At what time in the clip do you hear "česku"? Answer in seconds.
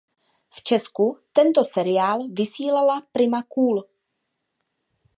0.63-1.19